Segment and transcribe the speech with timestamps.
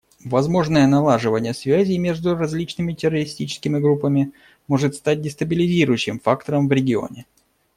[0.25, 4.31] Возможное налаживание связей между различными террористическими группами
[4.67, 7.27] может стать дестабилизирующим фактором в регионе.